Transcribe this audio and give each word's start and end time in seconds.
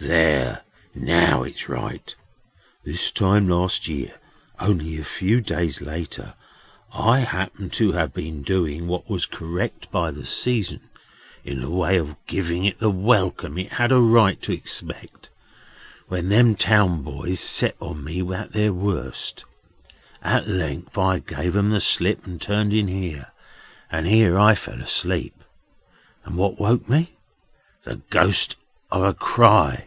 "There! 0.00 0.62
Now 0.94 1.42
it's 1.42 1.68
right! 1.68 2.14
This 2.84 3.10
time 3.10 3.48
last 3.48 3.88
year, 3.88 4.14
only 4.60 4.96
a 4.96 5.02
few 5.04 5.40
days 5.40 5.80
later, 5.82 6.34
I 6.94 7.18
happened 7.18 7.72
to 7.74 7.92
have 7.92 8.14
been 8.14 8.42
doing 8.42 8.86
what 8.86 9.10
was 9.10 9.26
correct 9.26 9.90
by 9.90 10.12
the 10.12 10.24
season, 10.24 10.88
in 11.44 11.60
the 11.60 11.68
way 11.70 11.96
of 11.98 12.14
giving 12.28 12.64
it 12.64 12.78
the 12.78 12.88
welcome 12.92 13.58
it 13.58 13.72
had 13.72 13.90
a 13.90 13.98
right 14.00 14.40
to 14.42 14.52
expect, 14.52 15.30
when 16.06 16.28
them 16.28 16.54
town 16.54 17.02
boys 17.02 17.40
set 17.40 17.74
on 17.80 18.04
me 18.04 18.20
at 18.32 18.52
their 18.52 18.72
worst. 18.72 19.44
At 20.22 20.46
length 20.46 20.96
I 20.96 21.18
gave 21.18 21.56
'em 21.56 21.70
the 21.70 21.80
slip, 21.80 22.24
and 22.24 22.40
turned 22.40 22.72
in 22.72 22.86
here. 22.86 23.32
And 23.90 24.06
here 24.06 24.38
I 24.38 24.54
fell 24.54 24.80
asleep. 24.80 25.42
And 26.24 26.36
what 26.36 26.58
woke 26.60 26.88
me? 26.88 27.16
The 27.82 27.96
ghost 28.10 28.54
of 28.92 29.02
a 29.02 29.12
cry. 29.12 29.84